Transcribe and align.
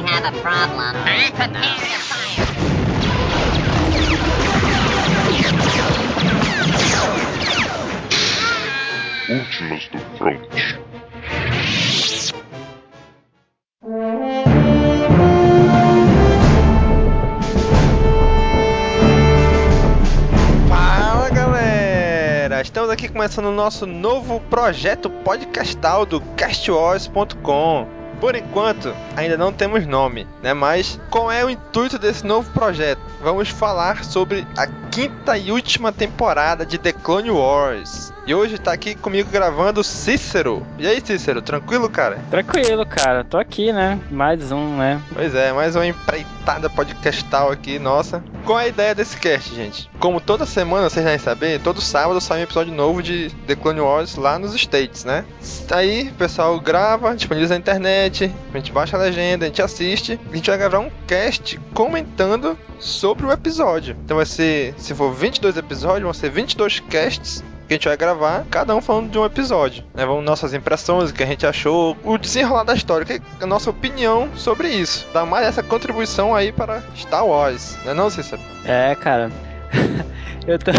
we 0.00 0.08
have 0.08 0.32
a 0.32 0.40
problem. 0.40 0.94
Prepare 1.02 1.48
to 1.48 1.98
fire. 2.08 2.46
Últimas 9.30 9.88
do 9.88 9.98
Front. 10.16 10.48
Fala 20.68 21.30
galera! 21.30 22.62
Estamos 22.62 22.90
aqui 22.90 23.08
começando 23.08 23.46
o 23.46 23.52
nosso 23.52 23.84
novo 23.84 24.40
projeto 24.48 25.10
podcastal 25.10 26.06
do 26.06 26.20
castwars.com. 26.36 27.97
Por 28.20 28.34
enquanto, 28.34 28.94
ainda 29.16 29.36
não 29.36 29.52
temos 29.52 29.86
nome, 29.86 30.26
né? 30.42 30.52
Mas 30.52 31.00
qual 31.08 31.30
é 31.30 31.44
o 31.44 31.50
intuito 31.50 31.98
desse 31.98 32.26
novo 32.26 32.50
projeto? 32.50 33.00
Vamos 33.20 33.48
falar 33.48 34.04
sobre 34.04 34.46
a 34.56 34.66
quinta 34.90 35.36
e 35.36 35.52
última 35.52 35.92
temporada 35.92 36.64
de 36.64 36.78
The 36.78 36.92
Clone 36.92 37.30
Wars. 37.30 38.12
E 38.26 38.34
hoje 38.34 38.58
tá 38.58 38.72
aqui 38.72 38.94
comigo 38.94 39.30
gravando 39.30 39.80
o 39.80 39.84
Cícero. 39.84 40.66
E 40.78 40.86
aí, 40.86 41.00
Cícero, 41.02 41.40
tranquilo, 41.40 41.88
cara? 41.88 42.18
Tranquilo, 42.30 42.84
cara. 42.84 43.24
Tô 43.24 43.38
aqui, 43.38 43.72
né? 43.72 43.98
Mais 44.10 44.52
um, 44.52 44.76
né? 44.76 45.00
Pois 45.14 45.34
é, 45.34 45.50
mais 45.52 45.74
uma 45.74 45.86
empreitada 45.86 46.68
podcastal 46.68 47.50
aqui, 47.50 47.78
nossa. 47.78 48.22
Qual 48.44 48.60
é 48.60 48.64
a 48.64 48.68
ideia 48.68 48.94
desse 48.94 49.16
cast, 49.16 49.54
gente? 49.54 49.90
Como 49.98 50.20
toda 50.20 50.44
semana, 50.44 50.90
vocês 50.90 51.04
devem 51.04 51.18
saber, 51.18 51.60
todo 51.60 51.80
sábado 51.80 52.20
sai 52.20 52.40
um 52.40 52.42
episódio 52.42 52.74
novo 52.74 53.02
de 53.02 53.30
The 53.46 53.56
Clone 53.56 53.80
Wars 53.80 54.16
lá 54.16 54.38
nos 54.38 54.54
States, 54.54 55.04
né? 55.04 55.24
Aí 55.70 56.08
o 56.08 56.14
pessoal 56.14 56.58
grava, 56.60 57.14
disponibiliza 57.14 57.54
na 57.54 57.60
internet, 57.60 58.30
a 58.52 58.56
gente 58.58 58.72
baixa 58.72 58.96
a 58.96 59.00
legenda, 59.00 59.46
a 59.46 59.48
gente 59.48 59.62
assiste, 59.62 60.20
a 60.30 60.36
gente 60.36 60.50
vai 60.50 60.58
gravar 60.58 60.80
um 60.80 60.90
cast 61.06 61.58
comentando 61.72 62.58
sobre 62.78 63.26
o 63.26 63.32
episódio. 63.32 63.96
Então 64.04 64.16
vai 64.16 64.26
ser, 64.26 64.74
se 64.78 64.94
for 64.94 65.12
22 65.12 65.56
episódios, 65.56 66.02
vão 66.02 66.12
ser 66.14 66.30
22 66.30 66.80
casts 66.80 67.44
que 67.66 67.74
a 67.74 67.76
gente 67.76 67.88
vai 67.88 67.96
gravar, 67.98 68.46
cada 68.50 68.74
um 68.74 68.80
falando 68.80 69.10
de 69.10 69.18
um 69.18 69.24
episódio. 69.26 69.84
Né? 69.94 70.06
Vamos 70.06 70.24
nossas 70.24 70.54
impressões, 70.54 71.10
o 71.10 71.14
que 71.14 71.22
a 71.22 71.26
gente 71.26 71.46
achou, 71.46 71.94
o 72.02 72.16
desenrolar 72.16 72.64
da 72.64 72.72
história, 72.72 73.04
que 73.04 73.12
é 73.12 73.20
a 73.42 73.46
nossa 73.46 73.68
opinião 73.68 74.30
sobre 74.34 74.68
isso. 74.68 75.06
Dá 75.12 75.26
mais 75.26 75.46
essa 75.46 75.62
contribuição 75.62 76.34
aí 76.34 76.50
para 76.50 76.82
Star 76.96 77.26
Wars, 77.26 77.76
não 77.84 77.90
é 77.90 77.94
não, 77.94 78.08
Cícero? 78.08 78.40
É, 78.64 78.94
cara. 78.94 79.30
eu 80.48 80.58
tô. 80.58 80.70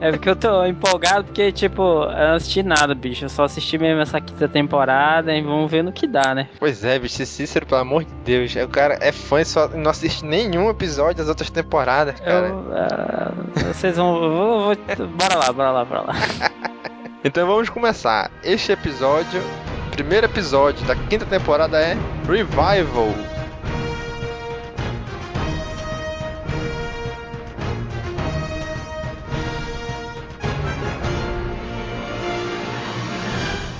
É 0.00 0.10
porque 0.10 0.28
eu 0.28 0.36
tô 0.36 0.64
empolgado 0.64 1.24
porque, 1.24 1.50
tipo, 1.52 1.82
eu 1.82 2.28
não 2.28 2.34
assisti 2.34 2.62
nada, 2.62 2.94
bicho. 2.94 3.24
Eu 3.24 3.28
só 3.28 3.44
assisti 3.44 3.78
mesmo 3.78 4.00
essa 4.00 4.20
quinta 4.20 4.48
temporada 4.48 5.34
e 5.34 5.40
vamos 5.42 5.70
ver 5.70 5.82
no 5.84 5.92
que 5.92 6.06
dá, 6.06 6.34
né? 6.34 6.48
Pois 6.58 6.84
é, 6.84 6.98
bicho, 6.98 7.22
esse 7.22 7.26
Cícero, 7.26 7.66
pelo 7.66 7.80
amor 7.80 8.04
de 8.04 8.12
Deus, 8.24 8.54
o 8.56 8.68
cara 8.68 8.98
é 9.00 9.12
fã 9.12 9.40
e 9.40 9.44
só 9.44 9.68
não 9.68 9.90
assiste 9.90 10.24
nenhum 10.24 10.68
episódio 10.70 11.16
das 11.16 11.28
outras 11.28 11.50
temporadas, 11.50 12.18
cara. 12.20 12.48
Eu, 12.48 12.72
ah, 12.74 13.32
vocês 13.72 13.96
vão. 13.96 14.18
vou- 14.18 14.74
vou- 14.74 15.06
bora 15.08 15.36
lá, 15.36 15.52
bora 15.52 15.70
lá, 15.70 15.84
bora 15.84 16.00
lá. 16.02 16.12
Então 17.24 17.44
vamos 17.44 17.68
começar. 17.68 18.30
Este 18.44 18.70
episódio, 18.70 19.42
primeiro 19.90 20.26
episódio 20.26 20.86
da 20.86 20.94
quinta 20.94 21.26
temporada 21.26 21.76
é 21.80 21.96
Revival. 22.28 23.08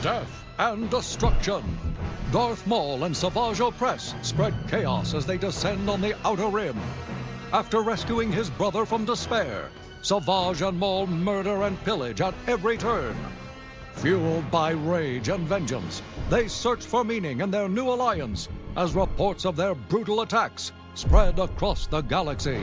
Death 0.06 0.44
and 0.58 0.88
destruction. 0.88 1.64
Darth 2.30 2.64
Maul 2.64 3.02
and 3.02 3.16
Savage 3.16 3.58
Opress 3.58 4.14
spread 4.24 4.54
chaos 4.68 5.14
as 5.14 5.26
they 5.26 5.36
descend 5.36 5.90
on 5.90 6.00
the 6.00 6.14
Outer 6.24 6.46
Rim. 6.46 6.78
After 7.52 7.80
rescuing 7.82 8.30
his 8.30 8.48
brother 8.48 8.86
from 8.86 9.04
despair, 9.04 9.68
Savage 10.02 10.62
and 10.62 10.78
Maul 10.78 11.08
murder 11.08 11.64
and 11.64 11.76
pillage 11.82 12.20
at 12.20 12.34
every 12.46 12.78
turn. 12.78 13.16
Fueled 13.94 14.48
by 14.48 14.70
rage 14.70 15.28
and 15.28 15.40
vengeance, 15.48 16.02
they 16.30 16.46
search 16.46 16.84
for 16.86 17.02
meaning 17.02 17.40
in 17.40 17.50
their 17.50 17.68
new 17.68 17.88
alliance 17.88 18.48
as 18.76 18.94
reports 18.94 19.44
of 19.44 19.56
their 19.56 19.74
brutal 19.74 20.20
attacks 20.20 20.70
spread 20.94 21.40
across 21.40 21.88
the 21.88 22.00
galaxy. 22.02 22.62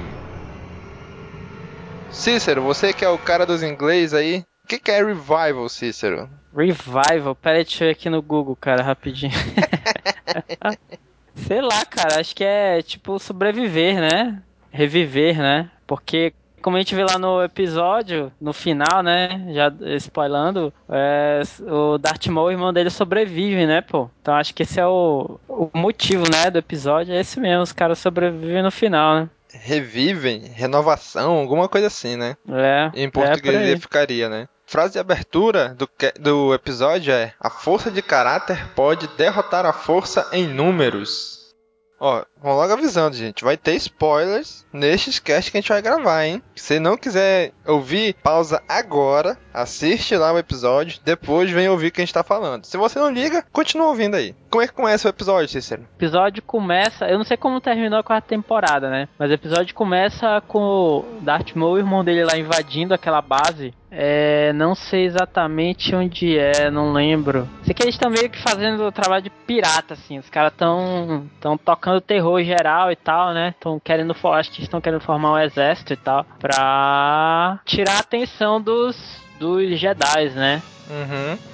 Cícero, 2.10 2.62
você 2.62 2.94
que 2.94 3.04
é 3.04 3.10
o 3.10 3.18
cara 3.18 3.46
dos 3.46 3.62
inglês 3.64 4.14
aí, 4.14 4.46
que, 4.74 4.80
que 4.80 4.92
é 4.92 5.04
Revival, 5.04 5.68
Cícero? 5.70 6.30
Revival, 6.56 7.36
pera 7.36 7.58
aí, 7.58 7.64
deixa 7.64 7.84
eu 7.84 7.90
ir 7.90 7.92
aqui 7.92 8.10
no 8.10 8.22
Google, 8.22 8.56
cara, 8.56 8.84
rapidinho. 8.84 9.34
Sei 11.36 11.62
lá, 11.62 11.84
cara, 11.86 12.20
acho 12.20 12.36
que 12.36 12.44
é 12.44 12.82
tipo 12.82 13.20
sobreviver, 13.20 14.00
né? 14.00 14.42
Reviver, 14.72 15.38
né? 15.38 15.70
Porque, 15.86 16.34
como 16.62 16.78
a 16.78 16.80
gente 16.80 16.96
vê 16.96 17.04
lá 17.04 17.18
no 17.18 17.44
episódio, 17.44 18.32
no 18.40 18.54
final, 18.54 19.04
né? 19.04 19.48
Já 19.52 19.74
spoilando, 19.98 20.74
é, 20.90 21.42
o 21.62 21.98
Darth 21.98 22.28
Maul, 22.28 22.48
o 22.48 22.52
irmão 22.52 22.72
dele, 22.72 22.90
sobrevive, 22.90 23.66
né, 23.66 23.82
pô? 23.82 24.10
Então 24.22 24.36
acho 24.36 24.54
que 24.54 24.64
esse 24.64 24.80
é 24.80 24.88
o, 24.88 25.40
o 25.48 25.70
motivo, 25.74 26.24
né, 26.32 26.50
do 26.50 26.60
episódio. 26.60 27.14
É 27.14 27.20
esse 27.20 27.40
mesmo, 27.40 27.64
os 27.64 27.74
caras 27.74 28.00
sobrevivem 28.00 28.64
no 28.64 28.72
final, 28.72 29.16
né? 29.16 29.30
Revivem, 29.52 30.52
renovação, 30.56 31.34
alguma 31.34 31.68
coisa 31.68 31.88
assim, 31.88 32.16
né? 32.16 32.36
É. 32.48 32.92
Em 32.96 33.06
é 33.06 33.12
por 33.12 33.24
português 33.24 33.56
ele 33.56 33.80
ficaria, 33.80 34.30
né? 34.30 34.48
Frase 34.74 34.94
de 34.94 35.00
abertura 35.00 35.76
do, 35.76 35.88
do 36.20 36.52
episódio 36.52 37.14
é: 37.14 37.32
A 37.40 37.48
força 37.48 37.92
de 37.92 38.02
caráter 38.02 38.72
pode 38.74 39.08
derrotar 39.10 39.68
a 39.68 39.72
força 39.72 40.28
em 40.32 40.48
números. 40.48 41.54
Ó, 42.00 42.26
vamos 42.42 42.58
logo 42.58 42.74
avisando, 42.74 43.16
gente. 43.16 43.44
Vai 43.44 43.56
ter 43.56 43.76
spoilers 43.76 44.66
nestes 44.74 45.20
cast 45.20 45.52
que 45.52 45.58
a 45.58 45.62
gente 45.62 45.70
vai 45.70 45.80
gravar, 45.80 46.26
hein? 46.26 46.42
Se 46.56 46.80
não 46.80 46.98
quiser 46.98 47.54
ouvir, 47.68 48.16
pausa 48.24 48.64
agora, 48.68 49.38
assiste 49.54 50.18
lá 50.18 50.34
o 50.34 50.40
episódio, 50.40 51.00
depois 51.06 51.52
vem 51.52 51.70
ouvir 51.70 51.90
o 51.90 51.92
que 51.92 52.02
a 52.02 52.06
gente 52.06 52.14
tá 52.14 52.24
falando. 52.24 52.66
Se 52.66 52.76
você 52.76 52.98
não 52.98 53.12
liga, 53.12 53.46
continua 53.54 53.90
ouvindo 53.90 54.16
aí. 54.16 54.36
Como 54.54 54.62
é 54.62 54.68
que 54.68 54.74
começa 54.74 55.08
o 55.08 55.10
episódio, 55.10 55.50
Cícero? 55.50 55.82
O 55.82 55.96
episódio 55.98 56.44
começa, 56.44 57.08
eu 57.08 57.18
não 57.18 57.26
sei 57.26 57.36
como 57.36 57.60
terminou 57.60 57.98
a 57.98 58.04
quarta 58.04 58.28
temporada, 58.28 58.88
né? 58.88 59.10
Mas 59.18 59.32
o 59.32 59.34
episódio 59.34 59.74
começa 59.74 60.44
com 60.48 60.60
o 60.60 61.06
Darth 61.22 61.56
Maul 61.56 61.80
e 61.80 61.82
o 61.82 61.84
irmão 61.84 62.04
dele 62.04 62.24
lá 62.24 62.38
invadindo 62.38 62.94
aquela 62.94 63.20
base. 63.20 63.74
É, 63.90 64.54
não 64.54 64.76
sei 64.76 65.06
exatamente 65.06 65.96
onde 65.96 66.38
é, 66.38 66.70
não 66.70 66.94
lembro. 66.94 67.50
Sei 67.64 67.74
que 67.74 67.82
eles 67.82 67.96
estão 67.96 68.12
meio 68.12 68.30
que 68.30 68.40
fazendo 68.40 68.84
o 68.84 68.92
trabalho 68.92 69.24
de 69.24 69.32
pirata, 69.32 69.96
assim. 69.96 70.20
Os 70.20 70.30
caras 70.30 70.52
estão 70.52 71.26
tão 71.42 71.58
tocando 71.58 72.00
terror 72.00 72.44
geral 72.44 72.92
e 72.92 72.96
tal, 72.96 73.34
né? 73.34 73.56
Estão 73.58 73.80
querendo, 73.80 74.16
acho 74.36 74.52
que 74.52 74.62
estão 74.62 74.80
querendo 74.80 75.02
formar 75.02 75.32
um 75.32 75.40
exército 75.40 75.94
e 75.94 75.98
tal, 75.98 76.28
pra 76.40 77.60
tirar 77.66 77.96
a 77.96 78.02
atenção 78.02 78.62
dos 78.62 79.24
dos 79.40 79.80
Jedi, 79.80 80.30
né? 80.36 80.62
Uhum. 80.90 81.53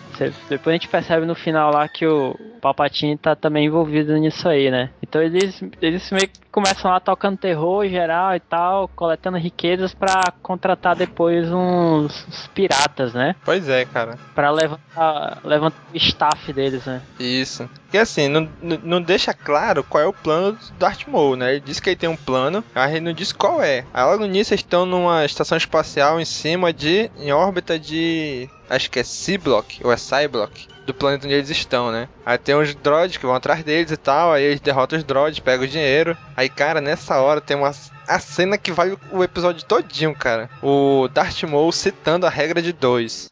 Depois 0.50 0.68
a 0.68 0.78
gente 0.78 0.88
percebe 0.88 1.26
no 1.26 1.36
final 1.36 1.72
lá 1.74 1.88
que 1.88 2.06
o 2.06 2.38
Palpatine 2.62 3.18
tá 3.18 3.36
também 3.36 3.66
envolvido 3.66 4.16
nisso 4.18 4.48
aí, 4.48 4.70
né? 4.70 4.90
Então 5.02 5.22
eles, 5.22 5.62
eles 5.82 6.12
meio 6.12 6.28
que 6.28 6.40
começam 6.52 6.92
lá 6.92 7.00
tocando 7.00 7.38
terror 7.38 7.88
geral 7.88 8.36
e 8.36 8.40
tal, 8.40 8.88
coletando 8.90 9.38
riquezas 9.38 9.94
pra 9.94 10.34
contratar 10.42 10.96
depois 10.96 11.50
uns, 11.52 12.28
uns 12.28 12.48
piratas, 12.48 13.14
né? 13.14 13.36
Pois 13.46 13.70
é, 13.70 13.86
cara. 13.86 14.18
Pra 14.36 14.52
levantar, 14.52 15.40
levantar 15.44 15.78
o 15.94 15.98
staff 15.98 16.52
deles, 16.52 16.86
né? 16.86 17.02
Isso. 17.20 17.70
E 17.94 17.98
assim, 17.98 18.28
não, 18.28 18.48
não 18.62 19.00
não 19.00 19.02
deixa 19.02 19.34
claro 19.34 19.84
qual 19.84 20.04
é 20.04 20.08
o 20.08 20.14
plano 20.14 20.52
do 20.54 20.74
Darth 20.78 21.08
Maul, 21.08 21.36
né? 21.36 21.52
Ele 21.52 21.60
diz 21.62 21.80
que 21.80 21.90
ele 21.90 21.96
tem 21.96 22.10
um 22.10 22.16
plano, 22.16 22.64
mas 22.76 22.92
ele 22.92 23.02
não 23.06 23.14
diz 23.14 23.32
qual 23.32 23.62
é. 23.62 23.86
Aí 23.94 24.04
logo 24.04 24.26
nisso 24.26 24.54
eles 24.54 24.62
estão 24.62 24.86
numa 24.86 25.26
estação 25.26 25.58
espacial 25.58 26.20
em 26.20 26.26
cima 26.26 26.74
de. 26.74 27.10
em 27.18 27.32
órbita 27.32 27.80
de. 27.80 28.50
Acho 28.70 28.90
que 28.90 29.00
é 29.00 29.04
C-Block, 29.04 29.82
ou 29.84 29.92
é 29.92 29.98
Cyblock. 29.98 30.68
Do 30.86 30.94
planeta 30.94 31.26
onde 31.26 31.36
eles 31.36 31.50
estão, 31.50 31.92
né? 31.92 32.08
Aí 32.26 32.38
tem 32.38 32.56
uns 32.56 32.74
droids 32.74 33.18
que 33.18 33.26
vão 33.26 33.36
atrás 33.36 33.64
deles 33.64 33.92
e 33.92 33.98
tal. 33.98 34.34
Aí 34.34 34.44
eles 34.44 34.60
derrotam 34.60 34.98
os 34.98 35.04
droids, 35.04 35.40
pegam 35.40 35.66
o 35.66 35.68
dinheiro. 35.68 36.18
Aí, 36.36 36.50
cara, 36.50 36.82
nessa 36.82 37.18
hora 37.20 37.40
tem 37.40 37.56
uma. 37.56 37.72
A 38.08 38.20
cena 38.20 38.58
que 38.58 38.72
vale 38.72 38.98
o 39.12 39.24
episódio 39.24 39.64
todinho, 39.66 40.16
cara. 40.16 40.50
O 40.64 41.08
Darth 41.14 41.44
Maul 41.44 41.72
citando 41.72 42.26
a 42.26 42.30
regra 42.30 42.60
de 42.60 42.74
dois. 42.74 43.30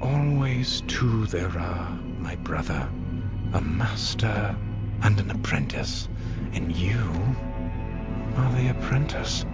Always 0.00 0.82
two 0.88 1.26
there 1.28 1.56
are, 1.56 1.92
my 2.20 2.34
brother, 2.36 2.88
a 3.52 3.60
master 3.60 4.56
and 5.02 5.20
an 5.20 5.30
apprentice, 5.30 6.08
and 6.54 6.72
you 6.72 6.98
are 8.36 8.50
the 8.56 8.70
apprentice. 8.70 9.46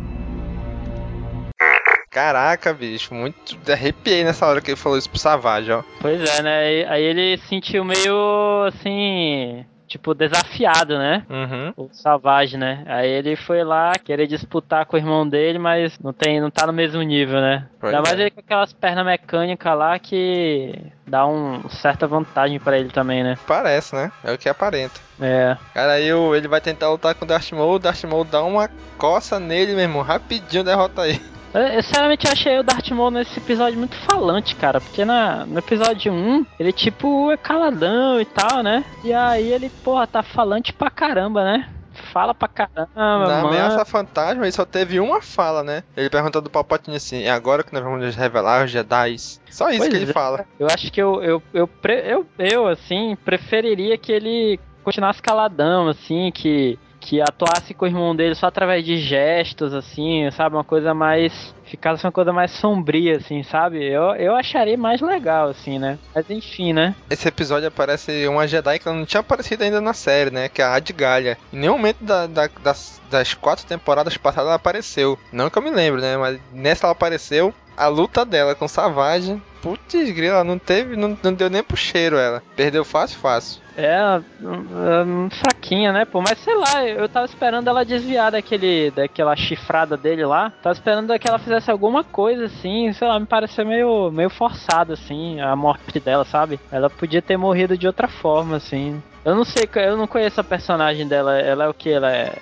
Caraca, 2.12 2.74
bicho, 2.74 3.14
muito. 3.14 3.56
Arrepiei 3.70 4.22
nessa 4.22 4.46
hora 4.46 4.60
que 4.60 4.70
ele 4.70 4.76
falou 4.76 4.98
isso 4.98 5.08
pro 5.08 5.18
Savage, 5.18 5.72
ó. 5.72 5.82
Pois 6.00 6.22
é, 6.22 6.42
né? 6.42 6.84
Aí 6.88 7.02
ele 7.02 7.38
sentiu 7.48 7.82
meio 7.84 8.66
assim. 8.66 9.64
tipo, 9.88 10.14
desafiado, 10.14 10.98
né? 10.98 11.24
Uhum. 11.28 11.72
O 11.76 11.88
Savage, 11.92 12.56
né? 12.56 12.82
Aí 12.86 13.08
ele 13.10 13.34
foi 13.36 13.64
lá 13.64 13.92
querer 13.92 14.26
disputar 14.26 14.84
com 14.86 14.96
o 14.96 14.98
irmão 14.98 15.26
dele, 15.28 15.58
mas 15.58 15.98
não 16.00 16.12
tem, 16.12 16.40
não 16.40 16.50
tá 16.50 16.66
no 16.66 16.72
mesmo 16.72 17.00
nível, 17.02 17.40
né? 17.40 17.66
Pois 17.80 17.92
Ainda 17.92 18.02
mais 18.06 18.18
é. 18.18 18.22
ele 18.22 18.30
com 18.30 18.40
aquelas 18.40 18.72
pernas 18.72 19.04
mecânicas 19.04 19.78
lá 19.78 19.98
que 19.98 20.74
dá 21.06 21.26
um 21.26 21.68
certa 21.68 22.06
vantagem 22.06 22.58
pra 22.58 22.78
ele 22.78 22.90
também, 22.90 23.22
né? 23.22 23.36
Parece, 23.46 23.94
né? 23.94 24.12
É 24.22 24.32
o 24.32 24.38
que 24.38 24.48
aparenta. 24.48 25.00
É. 25.20 25.56
Cara, 25.74 25.92
aí 25.92 26.08
ele 26.08 26.48
vai 26.48 26.60
tentar 26.60 26.90
lutar 26.90 27.14
com 27.14 27.24
o 27.24 27.28
Darth 27.28 27.52
Maul, 27.52 27.74
o 27.74 27.78
Darth 27.78 28.04
Maul 28.04 28.24
dá 28.24 28.42
uma 28.42 28.68
coça 28.98 29.38
nele, 29.38 29.72
meu 29.72 29.82
irmão. 29.82 30.02
Rapidinho 30.02 30.64
derrota 30.64 31.06
ele. 31.08 31.31
Eu, 31.54 31.60
eu 31.60 31.82
sinceramente 31.82 32.26
achei 32.28 32.58
o 32.58 32.62
Darth 32.62 32.88
Maul 32.90 33.10
nesse 33.10 33.38
episódio 33.38 33.78
muito 33.78 33.96
falante, 34.10 34.56
cara. 34.56 34.80
Porque 34.80 35.04
na, 35.04 35.44
no 35.44 35.58
episódio 35.58 36.12
1, 36.12 36.46
ele 36.58 36.72
tipo 36.72 37.30
é 37.30 37.36
caladão 37.36 38.20
e 38.20 38.24
tal, 38.24 38.62
né? 38.62 38.84
E 39.04 39.12
aí 39.12 39.52
ele, 39.52 39.68
porra, 39.68 40.06
tá 40.06 40.22
falante 40.22 40.72
pra 40.72 40.90
caramba, 40.90 41.44
né? 41.44 41.68
Fala 42.10 42.34
pra 42.34 42.48
caramba, 42.48 42.88
Na 42.96 43.18
mano. 43.42 43.48
ameaça 43.48 43.84
fantasma, 43.84 44.44
ele 44.44 44.52
só 44.52 44.64
teve 44.64 44.98
uma 44.98 45.20
fala, 45.20 45.62
né? 45.62 45.82
Ele 45.94 46.08
perguntou 46.08 46.40
do 46.40 46.48
Palpatine 46.48 46.96
assim: 46.96 47.22
é 47.22 47.30
agora 47.30 47.62
que 47.62 47.72
nós 47.72 47.82
vamos 47.84 48.16
revelar 48.16 48.64
os 48.64 48.70
Jedi? 48.70 49.16
Só 49.50 49.68
isso 49.68 49.78
Pois 49.80 49.88
que 49.90 49.96
ele 49.96 50.10
é. 50.10 50.12
fala. 50.12 50.46
Eu 50.58 50.66
acho 50.68 50.90
que 50.90 51.00
eu, 51.02 51.22
eu, 51.22 51.42
eu, 51.52 51.68
eu, 51.84 52.26
eu, 52.38 52.66
assim, 52.66 53.14
preferiria 53.24 53.98
que 53.98 54.10
ele 54.10 54.58
continuasse 54.82 55.20
caladão, 55.20 55.86
assim, 55.88 56.30
que, 56.34 56.78
que 57.04 57.20
atuasse 57.20 57.74
com 57.74 57.84
o 57.84 57.88
irmão 57.88 58.14
dele 58.14 58.34
só 58.36 58.46
através 58.46 58.84
de 58.84 58.96
gestos, 58.96 59.74
assim, 59.74 60.30
sabe? 60.30 60.54
Uma 60.56 60.62
coisa 60.64 60.94
mais. 60.94 61.52
Ficasse 61.64 62.04
uma 62.06 62.12
coisa 62.12 62.32
mais 62.32 62.50
sombria, 62.52 63.16
assim, 63.16 63.42
sabe? 63.42 63.82
Eu, 63.84 64.14
eu 64.14 64.34
acharia 64.36 64.76
mais 64.78 65.00
legal, 65.00 65.48
assim, 65.48 65.78
né? 65.78 65.98
Mas 66.14 66.28
enfim, 66.30 66.72
né? 66.72 66.94
Esse 67.10 67.26
episódio 67.26 67.66
aparece 67.66 68.26
uma 68.28 68.46
Jedi 68.46 68.78
que 68.78 68.86
ela 68.86 68.96
não 68.96 69.06
tinha 69.06 69.20
aparecido 69.20 69.64
ainda 69.64 69.80
na 69.80 69.92
série, 69.94 70.30
né? 70.30 70.48
Que 70.48 70.62
é 70.62 70.64
a 70.64 70.74
Adgalha. 70.74 71.36
Em 71.52 71.56
nenhum 71.58 71.72
momento 71.72 72.04
da- 72.04 72.26
da- 72.26 72.50
das, 72.62 73.00
das 73.10 73.34
quatro 73.34 73.66
temporadas 73.66 74.16
passadas 74.16 74.46
ela 74.48 74.56
apareceu. 74.56 75.18
Não 75.32 75.50
que 75.50 75.58
eu 75.58 75.62
me 75.62 75.70
lembro, 75.70 76.00
né? 76.00 76.16
Mas 76.16 76.38
nessa 76.52 76.86
ela 76.86 76.92
apareceu. 76.92 77.52
A 77.74 77.86
luta 77.88 78.22
dela 78.24 78.54
com 78.54 78.68
Savage. 78.68 79.40
Putz, 79.62 79.94
grila, 80.10 80.44
não 80.44 80.58
teve. 80.58 80.94
Não, 80.94 81.16
não 81.22 81.32
deu 81.32 81.48
nem 81.48 81.62
pro 81.62 81.74
cheiro 81.76 82.16
ela. 82.18 82.42
Perdeu 82.54 82.84
fácil, 82.84 83.18
fácil. 83.18 83.61
É, 83.76 84.20
hum, 84.40 84.66
hum, 85.06 85.28
fraquinha, 85.30 85.92
né, 85.92 86.04
pô? 86.04 86.20
Mas 86.20 86.38
sei 86.38 86.54
lá, 86.54 86.84
eu 86.86 87.08
tava 87.08 87.26
esperando 87.26 87.68
ela 87.68 87.84
desviar 87.84 88.30
daquele, 88.30 88.90
daquela 88.90 89.34
chifrada 89.34 89.96
dele 89.96 90.24
lá. 90.24 90.50
Tava 90.62 90.72
esperando 90.72 91.18
que 91.18 91.28
ela 91.28 91.38
fizesse 91.38 91.70
alguma 91.70 92.04
coisa, 92.04 92.44
assim, 92.44 92.92
sei 92.92 93.08
lá, 93.08 93.18
me 93.18 93.26
pareceu 93.26 93.64
meio, 93.66 94.10
meio 94.10 94.30
forçado, 94.30 94.92
assim, 94.92 95.40
a 95.40 95.54
morte 95.56 96.00
dela, 96.00 96.24
sabe? 96.24 96.60
Ela 96.70 96.90
podia 96.90 97.22
ter 97.22 97.36
morrido 97.36 97.76
de 97.76 97.86
outra 97.86 98.08
forma, 98.08 98.56
assim. 98.56 99.02
Eu 99.24 99.36
não 99.36 99.44
sei, 99.44 99.68
eu 99.76 99.96
não 99.96 100.06
conheço 100.06 100.40
a 100.40 100.44
personagem 100.44 101.06
dela. 101.06 101.38
Ela 101.38 101.64
é 101.64 101.68
o 101.68 101.74
que? 101.74 101.90
Ela 101.90 102.12
é, 102.12 102.32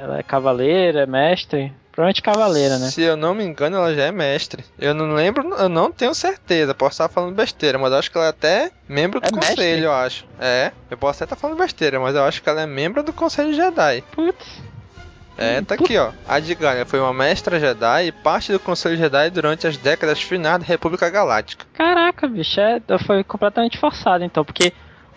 ela 0.00 0.18
é 0.18 0.22
cavaleira, 0.22 1.02
é 1.02 1.06
mestre? 1.06 1.72
Provavelmente 2.00 2.22
cavaleira, 2.22 2.78
né? 2.78 2.88
Se 2.90 3.02
eu 3.02 3.14
não 3.16 3.34
me 3.34 3.44
engano, 3.44 3.76
ela 3.76 3.94
já 3.94 4.04
é 4.04 4.10
mestre. 4.12 4.64
Eu 4.78 4.94
não 4.94 5.12
lembro, 5.14 5.54
eu 5.54 5.68
não 5.68 5.92
tenho 5.92 6.14
certeza. 6.14 6.74
Posso 6.74 6.94
estar 6.94 7.08
falando 7.08 7.34
besteira, 7.34 7.78
mas 7.78 7.92
eu 7.92 7.98
acho 7.98 8.10
que 8.10 8.16
ela 8.16 8.26
é 8.28 8.30
até 8.30 8.70
membro 8.88 9.20
do 9.20 9.26
É 9.26 9.30
conselho, 9.30 9.56
mestre? 9.58 9.82
eu 9.82 9.92
acho. 9.92 10.24
É, 10.40 10.72
eu 10.90 10.96
posso 10.96 11.22
até 11.22 11.24
estar 11.34 11.36
falando 11.36 11.58
besteira, 11.58 12.00
mas 12.00 12.14
eu 12.16 12.24
acho 12.24 12.42
que 12.42 12.48
ela 12.48 12.62
é 12.62 12.66
membro 12.66 13.02
do 13.02 13.12
conselho 13.12 13.52
Jedi. 13.52 14.02
Putz. 14.12 14.62
É, 15.36 15.60
tá 15.60 15.74
aqui, 15.74 15.96
ó. 15.98 16.10
A 16.26 16.40
Digalha 16.40 16.86
foi 16.86 17.00
uma 17.00 17.12
mestra 17.12 17.60
Jedi 17.60 18.06
e 18.06 18.12
parte 18.12 18.50
do 18.52 18.58
Conselho 18.60 18.96
Jedi 18.96 19.30
durante 19.30 19.66
as 19.66 19.76
décadas 19.76 20.20
finais 20.22 20.58
da 20.60 20.66
República 20.66 21.08
Galáctica. 21.10 21.64
Caraca, 21.74 22.26
bicho, 22.28 22.60
é, 22.60 22.80
foi 23.06 23.22
completamente 23.24 23.78
forçado 23.78 24.22
então, 24.24 24.44
porque 24.44 24.72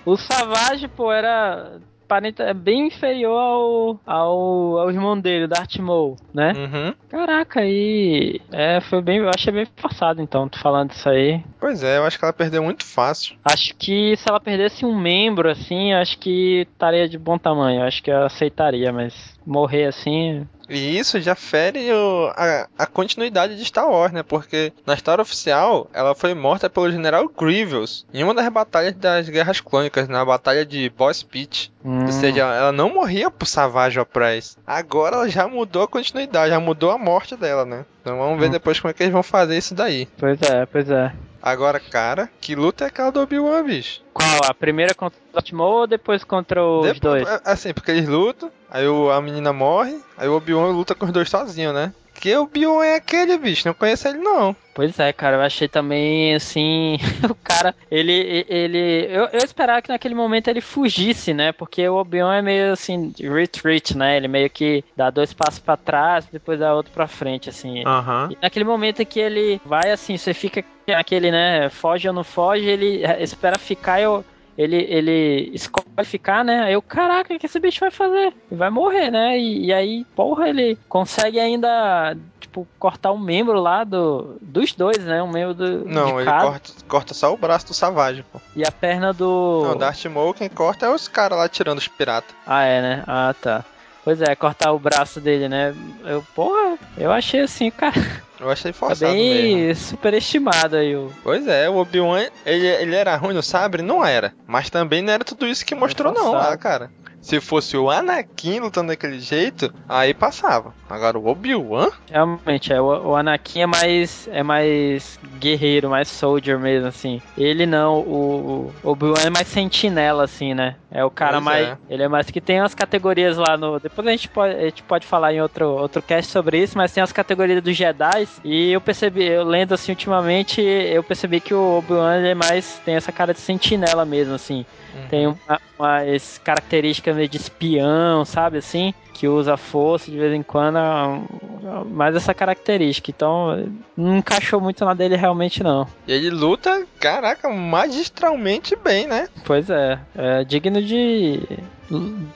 o 0.06 0.16
Savage, 0.18 0.88
pô, 0.90 1.12
era 1.12 1.74
parente, 2.04 2.42
é 2.42 2.54
bem 2.54 2.88
inferior 2.88 3.40
ao, 3.40 4.00
ao, 4.06 4.78
ao 4.80 4.92
irmão 4.92 5.20
dele, 5.20 5.46
o 5.46 5.48
Darth 5.48 5.78
Maul, 5.78 6.18
né? 6.34 6.54
Uhum. 6.56 6.94
Caraca, 7.10 7.62
aí 7.62 8.40
é, 8.52 8.82
foi 8.82 9.02
bem, 9.02 9.18
eu 9.18 9.30
achei 9.34 9.52
bem 9.52 9.68
forçado 9.76 10.22
então, 10.22 10.48
tu 10.48 10.60
falando 10.60 10.92
isso 10.92 11.08
aí. 11.10 11.44
Pois 11.60 11.84
é, 11.84 11.98
eu 11.98 12.06
acho 12.06 12.18
que 12.18 12.26
ela 12.26 12.34
perdeu 12.34 12.64
muito 12.64 12.86
fácil. 12.86 13.36
Acho 13.44 13.76
que 13.76 14.16
se 14.18 14.30
ela 14.30 14.40
perdesse 14.40 14.86
um 14.86 14.98
membro 14.98 15.50
assim, 15.50 15.94
acho 15.94 16.18
que 16.20 16.68
estaria 16.72 17.08
de 17.08 17.18
bom 17.18 17.38
tamanho, 17.38 17.84
acho 17.84 18.02
que 18.04 18.12
eu 18.12 18.24
aceitaria, 18.24 18.92
mas 18.92 19.38
morrer 19.46 19.86
assim, 19.86 20.48
E 20.70 20.98
isso 20.98 21.20
já 21.20 21.36
fere 21.36 21.92
o- 21.92 22.32
a, 22.36 22.68
a 22.78 22.86
continuidade 22.86 23.56
de 23.58 23.66
Star 23.66 23.90
Wars, 23.90 24.12
né? 24.14 24.24
Porque 24.24 24.72
na 24.86 24.94
história 24.94 25.22
oficial, 25.22 25.90
ela 25.94 26.16
foi 26.16 26.34
morta 26.34 26.70
pelo 26.70 26.92
General 26.92 27.28
Grievous 27.28 28.06
em 28.14 28.24
uma 28.24 28.34
das 28.34 28.48
batalhas 28.50 28.94
das 28.96 29.28
Guerras 29.28 29.60
Clônicas, 29.60 30.08
na 30.08 30.24
batalha 30.24 30.66
de 30.66 30.90
Boss 30.90 31.22
Pitch. 31.24 31.68
hum, 31.84 32.06
Ou 32.06 32.12
seja, 32.12 32.42
ela 32.42 32.72
não 32.72 32.94
morria 32.94 33.30
pro 33.30 33.46
Savage 33.48 34.00
Opress. 34.00 34.58
Agora 34.66 35.18
ela 35.18 35.30
já 35.30 35.48
mudou 35.48 35.84
a 35.84 35.88
continuidade, 35.88 36.50
já 36.52 36.60
mudou 36.60 36.92
a 36.92 36.98
morte 36.98 37.36
dela, 37.36 37.66
né? 37.66 37.86
Então 38.02 38.18
vamos 38.18 38.40
ver 38.40 38.48
Hum. 38.48 38.52
depois 38.52 38.80
como 38.80 38.90
é 38.90 38.94
que 38.94 39.04
eles 39.04 39.14
vão 39.14 39.24
fazer 39.24 39.58
isso 39.58 39.76
daí. 39.76 40.08
pois 40.18 40.42
é, 40.42 40.66
pois 40.66 40.90
é. 40.90 41.12
Agora, 41.46 41.78
cara, 41.78 42.30
que 42.40 42.56
luta 42.56 42.86
é 42.86 42.88
aquela 42.88 43.12
do 43.12 43.20
Obi-Wan, 43.22 43.64
bicho? 43.66 44.02
Qual? 44.14 44.26
A 44.46 44.54
primeira 44.54 44.96
contra 44.96 45.20
o 45.20 45.34
Darth 45.34 45.52
Maul 45.52 45.82
ou 45.82 45.88
depois 45.88 46.24
contra 46.24 46.64
os 46.66 46.86
Depois- 46.94 47.26
dois? 47.26 47.28
é, 47.28 47.42
Assim, 47.44 47.74
porque 47.74 47.92
eles 47.92 48.08
lutam, 48.08 48.50
aí 48.72 48.88
o- 48.88 49.12
a 49.12 49.22
menina 49.22 49.52
morre, 49.52 50.00
aí 50.18 50.30
o 50.30 50.38
Obi-Wan 50.38 50.70
luta 50.72 50.96
com 50.96 51.06
os 51.06 51.12
dois 51.12 51.30
sozinho, 51.30 51.74
né? 51.74 51.92
Que 52.14 52.34
o 52.38 52.44
Obi-Wan 52.44 52.86
é 52.86 52.96
aquele, 52.96 53.38
bicho, 53.38 53.68
não 53.68 53.74
conheço 53.74 54.08
ele 54.08 54.20
não. 54.20 54.56
Pois 54.74 54.98
é, 55.00 55.12
cara, 55.12 55.36
eu 55.38 55.42
achei 55.42 55.68
também 55.68 56.34
assim, 56.34 56.98
o 57.30 57.36
cara, 57.36 57.76
ele, 57.92 58.46
ele, 58.48 59.08
eu, 59.10 59.26
eu 59.34 59.40
esperava 59.44 59.82
que 59.82 59.90
naquele 59.90 60.16
momento 60.16 60.48
ele 60.48 60.62
fugisse, 60.62 61.34
né? 61.34 61.52
Porque 61.52 61.88
o 61.90 61.96
Obi-Wan 61.96 62.38
é 62.38 62.42
meio 62.42 62.72
assim, 62.72 63.14
retreat, 63.20 63.98
né? 63.98 64.16
Ele 64.16 64.28
meio 64.28 64.50
que 64.50 64.84
dá 64.96 65.10
dois 65.10 65.34
passos 65.34 65.60
pra 65.60 65.76
trás, 65.76 66.26
depois 66.32 66.60
dá 66.60 66.74
outro 66.74 66.94
pra 66.94 67.08
frente, 67.08 67.50
assim. 67.50 67.84
Aham. 67.86 68.30
E 68.32 68.38
naquele 68.42 68.64
momento 68.66 69.06
que 69.06 69.20
ele 69.20 69.60
vai 69.66 69.92
assim, 69.92 70.16
você 70.16 70.34
fica 70.34 70.64
aquele, 70.92 71.32
né? 71.32 71.70
Foge 71.70 72.08
ou 72.08 72.14
não 72.14 72.24
foge, 72.24 72.66
ele 72.66 73.04
eh, 73.04 73.24
espera 73.24 73.58
ficar 73.58 74.00
e 74.00 74.04
eu. 74.04 74.26
Ele, 74.56 74.76
ele 74.88 75.50
escolhe 75.52 76.06
ficar, 76.06 76.46
né? 76.46 76.62
Aí 76.66 76.74
eu, 76.74 76.82
caraca, 76.82 77.34
o 77.34 77.40
que 77.40 77.48
esse 77.48 77.60
bicho 77.60 77.80
vai 77.80 77.90
fazer? 77.90 78.34
Vai 78.52 78.70
morrer, 78.70 79.10
né? 79.10 79.36
E, 79.36 79.66
e 79.66 79.74
aí, 79.74 80.06
porra, 80.16 80.48
ele 80.48 80.78
consegue 80.88 81.40
ainda, 81.40 82.16
tipo, 82.40 82.68
cortar 82.78 83.12
um 83.12 83.18
membro 83.18 83.60
lá 83.60 83.84
do, 83.84 84.38
dos 84.40 84.74
dois, 84.74 85.00
né? 85.00 85.24
Um 85.24 85.32
membro 85.32 85.56
do, 85.56 85.86
Não, 85.90 86.22
ele 86.22 86.30
corta, 86.30 86.72
corta 86.88 87.14
só 87.16 87.34
o 87.34 87.38
braço 87.38 87.66
do 87.66 87.74
Savage, 87.74 88.24
pô. 88.32 88.40
E 88.56 88.64
a 88.64 88.72
perna 88.72 89.12
do. 89.12 89.64
Não, 89.66 89.76
Darth 89.76 90.06
Maul 90.06 90.36
quem 90.36 90.50
corta 90.50 90.86
é 90.86 90.90
os 90.90 91.08
caras 91.08 91.40
lá 91.40 91.50
tirando 91.50 91.80
os 91.80 91.88
piratas. 91.88 92.36
Ah, 92.46 92.64
é, 92.64 92.80
né? 92.80 93.04
Ah, 93.08 93.34
tá. 93.42 93.66
Pois 94.04 94.22
é, 94.22 94.36
cortar 94.36 94.72
o 94.72 94.80
braço 94.80 95.20
dele, 95.20 95.48
né? 95.48 95.74
Eu, 96.06 96.24
porra, 96.36 96.78
eu 96.98 97.12
achei 97.12 97.40
assim, 97.40 97.72
cara, 97.72 97.94
Eu 98.44 98.52
achei 98.52 98.72
tá 98.74 98.78
forçado 98.78 99.14
mesmo. 99.14 99.58
bem 99.58 99.74
superestimado 99.74 100.76
aí 100.76 100.96
o. 100.96 101.12
Pois 101.24 101.48
é, 101.48 101.70
o 101.70 101.78
Obi-Wan, 101.78 102.26
ele, 102.46 102.68
ele 102.68 102.96
era 102.96 103.16
ruim 103.16 103.34
no 103.34 103.42
sabre? 103.42 103.82
Não 103.82 104.06
era. 104.06 104.34
Mas 104.46 104.70
também 104.70 105.02
não 105.02 105.14
era 105.14 105.24
tudo 105.24 105.48
isso 105.48 105.66
que 105.66 105.74
mostrou 105.74 106.14
não 106.14 106.26
forçado. 106.26 106.50
lá, 106.50 106.58
cara. 106.58 106.92
Se 107.22 107.40
fosse 107.40 107.78
o 107.78 107.90
Anakin 107.90 108.60
lutando 108.60 108.90
daquele 108.90 109.18
jeito, 109.18 109.74
aí 109.88 110.14
passava. 110.14 110.74
Agora 110.90 111.18
o 111.18 111.26
Obi-Wan? 111.26 111.90
Realmente, 112.12 112.74
é, 112.74 112.82
o, 112.82 113.12
o 113.12 113.16
Anakin 113.16 113.62
é 113.62 113.66
mais, 113.66 114.28
é 114.30 114.44
mais 114.44 115.18
guerreiro, 115.40 115.90
mais 115.90 116.10
soldier 116.10 116.60
mesmo, 116.60 116.90
assim. 116.90 117.22
Ele 117.38 117.66
não, 117.66 118.00
o, 118.00 118.74
o 118.84 118.90
Obi-Wan 118.92 119.22
é 119.26 119.30
mais 119.30 119.48
sentinela, 119.48 120.26
assim, 120.26 120.54
né? 120.54 120.76
É 120.94 121.04
o 121.04 121.10
cara 121.10 121.34
Pois 121.34 121.44
mais. 121.44 121.68
é. 121.70 121.78
Ele 121.90 122.04
é 122.04 122.08
mais 122.08 122.30
que 122.30 122.40
tem 122.40 122.60
umas 122.62 122.76
categorias 122.76 123.36
lá 123.36 123.58
no. 123.58 123.80
Depois 123.80 124.08
a 124.08 124.12
gente 124.12 124.30
pode, 124.30 124.56
a 124.56 124.62
gente 124.66 124.84
pode 124.84 125.08
falar 125.08 125.34
em 125.34 125.42
outro, 125.42 125.68
outro 125.68 126.02
cast 126.04 126.32
sobre 126.32 126.62
isso, 126.62 126.78
mas 126.78 126.94
tem 126.94 127.02
as 127.02 127.12
categorias 127.12 127.64
dos 127.64 127.76
Jedi. 127.76 128.28
E 128.44 128.72
eu 128.72 128.80
percebi, 128.80 129.24
eu 129.24 129.44
lendo 129.44 129.74
assim 129.74 129.92
ultimamente, 129.92 130.62
eu 130.62 131.02
percebi 131.02 131.40
que 131.40 131.54
o 131.54 131.80
Obi-Wan 131.80 132.18
é 132.18 132.36
mais. 132.36 132.80
tem 132.86 132.94
essa 132.96 133.12
cara 133.12 133.34
de 133.34 133.40
sentinela 133.40 134.06
mesmo, 134.06 134.36
assim. 134.36 134.64
Tem 135.10 135.26
uma, 135.26 135.60
umas 135.80 136.38
características 136.44 137.16
meio 137.16 137.28
de 137.28 137.38
espião, 137.38 138.24
sabe 138.24 138.60
assim? 138.60 138.94
Que 139.14 139.28
usa 139.28 139.56
força 139.56 140.10
de 140.10 140.18
vez 140.18 140.34
em 140.34 140.42
quando, 140.42 140.78
um, 140.78 141.86
mais 141.92 142.16
essa 142.16 142.34
característica. 142.34 143.12
Então, 143.12 143.70
não 143.96 144.18
encaixou 144.18 144.60
muito 144.60 144.84
na 144.84 144.94
dele 144.94 145.16
realmente, 145.16 145.64
não. 145.64 145.88
E 146.08 146.12
ele 146.12 146.30
luta, 146.30 146.86
caraca, 147.00 147.48
magistralmente 147.50 148.76
bem, 148.76 149.08
né? 149.08 149.28
Pois 149.46 149.70
é, 149.70 150.00
é 150.16 150.44
digno 150.44 150.82
de. 150.82 151.42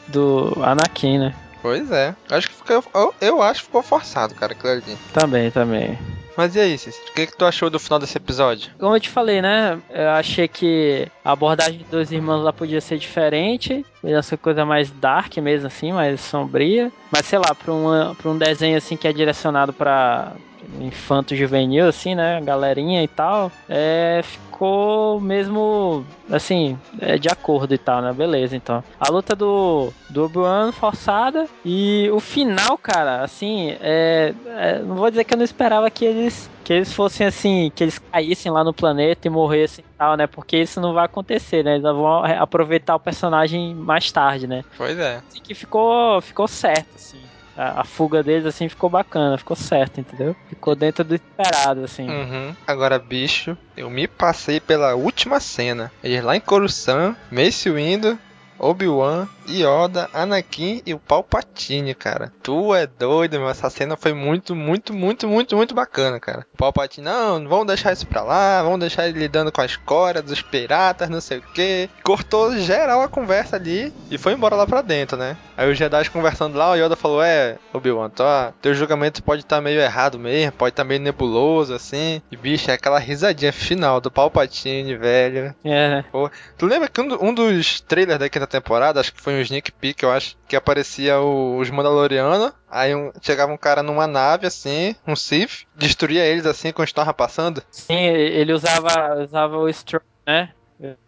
do 0.08 0.54
Anakin, 0.64 1.18
né? 1.18 1.36
Pois 1.62 1.92
é. 1.92 2.16
Acho 2.30 2.50
que 2.50 2.56
ficou, 2.56 2.84
eu, 2.94 3.14
eu 3.20 3.42
acho 3.42 3.62
que 3.62 3.66
ficou 3.66 3.84
forçado, 3.84 4.36
cara, 4.36 4.54
aquilo 4.54 4.72
ali. 4.72 4.98
Também, 5.14 5.52
também. 5.52 5.98
Mas 6.38 6.56
e 6.56 6.60
aí, 6.60 6.78
Cícero? 6.78 7.10
O 7.10 7.14
que, 7.16 7.26
que 7.26 7.36
tu 7.36 7.46
achou 7.46 7.68
do 7.68 7.80
final 7.80 7.98
desse 7.98 8.16
episódio? 8.16 8.70
Como 8.78 8.96
eu 8.96 9.00
te 9.00 9.10
falei, 9.10 9.42
né? 9.42 9.80
Eu 9.90 10.12
achei 10.12 10.48
que 10.48 11.08
a 11.26 11.32
abordagem 11.32 11.80
dos 11.80 11.90
dois 11.90 12.12
irmãos 12.12 12.44
lá 12.44 12.54
podia 12.54 12.80
ser 12.80 13.00
diferente. 13.00 13.84
Ser 14.22 14.38
coisa 14.38 14.64
mais 14.64 14.92
dark 14.92 15.36
mesmo, 15.38 15.66
assim, 15.66 15.92
mais 15.92 16.22
sombria. 16.22 16.92
Mas 17.12 17.26
sei 17.26 17.40
lá, 17.40 17.56
pra, 17.56 17.74
uma, 17.74 18.16
pra 18.16 18.30
um 18.30 18.38
desenho 18.38 18.78
assim 18.78 18.96
que 18.96 19.08
é 19.08 19.12
direcionado 19.12 19.74
pra 19.74 20.34
infanto 20.80 21.36
juvenil, 21.36 21.88
assim, 21.88 22.14
né? 22.14 22.40
Galerinha 22.42 23.04
e 23.04 23.08
tal. 23.08 23.52
É, 23.68 24.24
ficou 24.58 25.22
mesmo, 25.22 26.04
assim, 26.32 26.78
é, 27.00 27.18
de 27.18 27.30
acordo 27.30 27.76
e 27.76 27.78
tal, 27.78 28.02
né? 28.02 28.12
Beleza, 28.12 28.56
então. 28.56 28.84
A 29.00 29.12
luta 29.12 29.36
do, 29.36 29.94
do 30.10 30.26
Obi-Wan 30.26 30.72
forçada 30.72 31.46
e 31.64 32.10
o 32.12 32.20
final, 32.20 32.76
cara, 32.78 33.24
assim, 33.24 33.78
é, 33.80 34.34
é, 34.48 34.80
não 34.80 34.96
vou 34.96 35.12
dizer 35.12 35.24
que 35.26 35.34
eu 35.36 35.38
não 35.38 35.46
esperava 35.46 35.90
que 35.92 36.04
eles 36.04 36.50
que 36.64 36.74
eles 36.74 36.92
fossem 36.92 37.26
assim, 37.26 37.72
que 37.74 37.82
eles 37.82 37.98
caíssem 37.98 38.52
lá 38.52 38.62
no 38.62 38.74
planeta 38.74 39.26
e 39.26 39.30
morressem 39.30 39.86
e 39.88 39.98
tal, 39.98 40.18
né? 40.18 40.28
Porque 40.28 40.58
isso 40.58 40.82
não 40.82 40.94
vai 40.94 41.06
acontecer, 41.06 41.64
né? 41.64 41.76
Eles 41.76 41.84
vão 41.84 42.26
aproveitar 42.26 42.96
o 42.96 43.00
personagem 43.00 43.74
mais 43.74 44.12
tarde, 44.12 44.48
né? 44.48 44.66
Pois 44.76 45.00
é. 45.00 45.22
Assim 45.30 45.42
que 45.42 45.56
ficou, 45.56 46.20
ficou 46.20 46.46
certo, 46.46 46.90
assim. 46.94 47.22
A, 47.58 47.82
a 47.82 47.84
fuga 47.84 48.22
deles, 48.22 48.46
assim, 48.46 48.70
ficou 48.70 48.90
bacana, 48.90 49.38
ficou 49.38 49.56
certo, 49.56 50.00
entendeu? 50.00 50.36
Ficou 50.48 50.76
dentro 50.76 51.04
do 51.04 51.16
esperado, 51.16 51.84
assim. 51.84 52.08
Uhum. 52.08 52.56
Agora, 52.68 53.00
bicho, 53.00 53.58
eu 53.76 53.90
me 53.90 54.08
passei 54.08 54.60
pela 54.60 54.94
última 54.96 55.40
cena. 55.40 55.92
Eles 56.04 56.24
lá 56.24 56.36
em 56.36 56.40
Coruscant, 56.40 57.16
Mace 57.32 57.70
Windu, 57.70 58.18
Obi-Wan, 58.60 59.28
Yoda, 59.48 60.10
Anakin 60.14 60.82
e 60.86 60.94
o 60.94 61.00
Palpatine, 61.00 61.94
cara. 61.94 62.32
Tu 62.44 62.76
é 62.76 62.86
doido, 62.86 63.40
meu. 63.40 63.50
Essa 63.50 63.70
cena 63.70 63.96
foi 63.96 64.14
muito, 64.14 64.56
muito, 64.56 64.94
muito, 64.94 65.28
muito, 65.28 65.56
muito 65.56 65.76
bacana, 65.76 66.20
cara. 66.20 66.46
O 66.54 66.58
Palpatine, 66.58 67.06
não, 67.06 67.48
vamos 67.48 67.68
deixar 67.68 67.94
isso 67.94 68.06
pra 68.06 68.24
lá, 68.24 68.62
vamos 68.64 68.80
deixar 68.80 69.08
ele 69.08 69.20
lidando 69.20 69.52
com 69.52 69.62
a 69.62 69.66
escória 69.66 70.22
dos 70.22 70.42
piratas, 70.42 71.10
não 71.10 71.22
sei 71.22 71.38
o 71.38 71.42
que. 71.42 71.90
Cortou 72.04 72.58
geral 72.58 73.02
a 73.02 73.08
conversa 73.08 73.56
ali 73.56 73.94
e 74.12 74.18
foi 74.18 74.34
embora 74.34 74.56
lá 74.56 74.66
pra 74.66 74.82
dentro, 74.82 75.18
né? 75.18 75.38
Aí 75.56 75.72
os 75.72 75.78
Jedi 75.78 76.10
conversando 76.10 76.58
lá, 76.58 76.72
o 76.72 76.76
Yoda 76.76 76.96
falou, 76.96 77.22
é, 77.24 77.58
Obi-Wan, 77.74 78.10
tá, 78.10 78.54
teu 78.62 78.74
julgamento 78.74 79.24
pode 79.24 79.42
estar 79.42 79.58
tá 79.58 79.62
meio 79.62 79.80
errado 79.80 80.20
mesmo, 80.20 80.52
pode 80.52 80.74
estar 80.74 80.84
tá 80.84 80.88
meio 80.88 81.02
nebuloso, 81.02 81.74
assim. 81.74 82.22
E, 82.32 82.38
bicho, 82.38 82.70
é 82.70 82.74
aquela 82.74 83.00
risadinha 83.00 83.54
final 83.54 84.00
do 84.02 84.12
Palpatine, 84.12 84.96
velho. 84.96 85.56
É, 85.64 85.90
né? 85.90 86.06
Pô, 86.12 86.30
tu 86.58 86.66
lembra 86.66 86.88
que 86.88 87.02
um, 87.02 87.28
um 87.28 87.34
dos 87.34 87.82
trailers 87.82 88.20
da 88.20 88.30
temporada, 88.48 89.00
acho 89.00 89.14
que 89.14 89.22
foi 89.22 89.34
um 89.34 89.42
sneak 89.42 89.72
peek, 89.72 90.04
eu 90.04 90.12
acho, 90.12 90.38
que 90.48 90.56
aparecia 90.56 91.20
o, 91.20 91.58
os 91.58 91.70
Mandalorianos, 91.70 92.54
aí 92.70 92.96
um, 92.96 93.12
chegava 93.22 93.52
um 93.52 93.58
cara 93.58 93.84
numa 93.84 94.08
nave, 94.08 94.48
assim, 94.48 94.96
um 95.06 95.16
Sith, 95.16 95.66
destruía 95.76 96.26
eles, 96.26 96.46
assim, 96.46 96.72
quando 96.72 96.88
estava 96.88 97.14
passando. 97.14 97.62
Sim, 97.70 97.96
ele 97.96 98.54
usava, 98.54 99.22
usava 99.24 99.58
o 99.58 99.70
stroke, 99.70 100.06
né? 100.26 100.50